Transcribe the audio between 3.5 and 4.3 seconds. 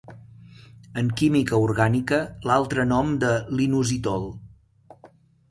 l'inositol.